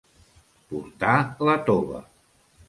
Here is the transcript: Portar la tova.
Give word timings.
Portar 0.71 1.19
la 1.49 1.59
tova. 1.69 2.01